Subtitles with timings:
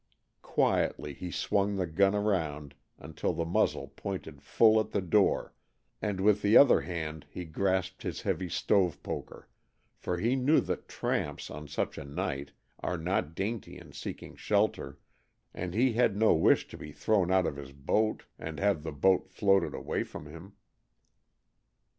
[0.41, 5.53] Quietly he swung the gun around until the muzzle pointed full at the door,
[6.01, 9.47] and with the other hand he grasped his heavy stove poker,
[9.95, 14.97] for he knew that tramps, on such a night, are not dainty in seeking shelter,
[15.53, 18.91] and he had no wish to be thrown out of his boat and have the
[18.91, 20.53] boat floated away from him.